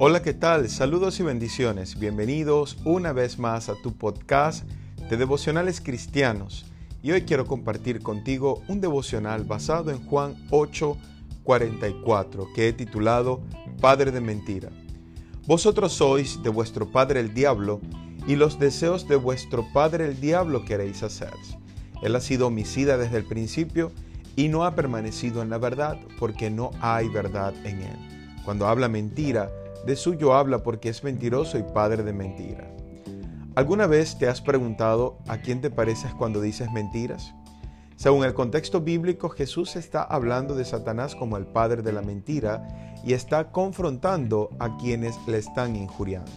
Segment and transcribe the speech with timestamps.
[0.00, 0.68] Hola, ¿qué tal?
[0.68, 1.98] Saludos y bendiciones.
[1.98, 4.64] Bienvenidos una vez más a tu podcast
[5.10, 6.66] de devocionales cristianos.
[7.02, 13.40] Y hoy quiero compartir contigo un devocional basado en Juan 8:44 que he titulado
[13.80, 14.70] Padre de Mentira.
[15.48, 17.80] Vosotros sois de vuestro padre el diablo
[18.28, 21.34] y los deseos de vuestro padre el diablo queréis hacer.
[22.02, 23.90] Él ha sido homicida desde el principio
[24.36, 27.96] y no ha permanecido en la verdad porque no hay verdad en él.
[28.44, 29.50] Cuando habla mentira,
[29.86, 32.70] de suyo habla porque es mentiroso y padre de mentira.
[33.54, 37.34] ¿Alguna vez te has preguntado a quién te pareces cuando dices mentiras?
[37.96, 42.94] Según el contexto bíblico, Jesús está hablando de Satanás como el padre de la mentira
[43.04, 46.30] y está confrontando a quienes le están injuriando.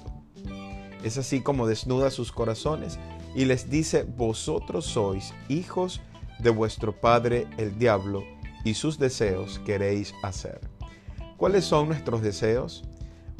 [1.03, 2.97] Es así como desnuda sus corazones
[3.35, 6.01] y les dice, vosotros sois hijos
[6.39, 8.23] de vuestro padre el diablo
[8.63, 10.59] y sus deseos queréis hacer.
[11.37, 12.83] ¿Cuáles son nuestros deseos?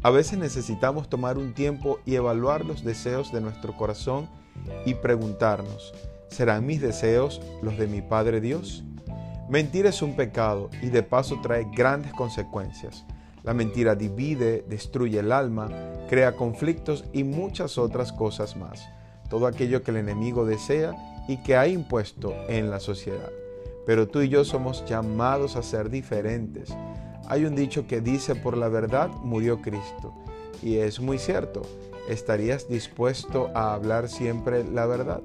[0.04, 4.28] A veces necesitamos tomar un tiempo y evaluar los deseos de nuestro corazón
[4.84, 5.94] y preguntarnos,
[6.28, 8.84] ¿serán mis deseos los de mi Padre Dios?
[9.48, 13.06] Mentir es un pecado y de paso trae grandes consecuencias.
[13.44, 15.70] La mentira divide, destruye el alma,
[16.10, 18.88] crea conflictos y muchas otras cosas más.
[19.30, 20.96] Todo aquello que el enemigo desea
[21.28, 23.30] y que ha impuesto en la sociedad.
[23.86, 26.74] Pero tú y yo somos llamados a ser diferentes,
[27.32, 30.14] hay un dicho que dice, por la verdad murió Cristo.
[30.62, 31.62] Y es muy cierto.
[32.10, 35.22] ¿Estarías dispuesto a hablar siempre la verdad?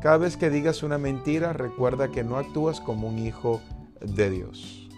[0.00, 3.60] Cada vez que digas una mentira, recuerda que no actúas como un hijo
[4.00, 4.88] de Dios.